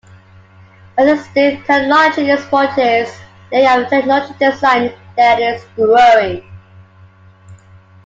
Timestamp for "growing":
5.75-6.41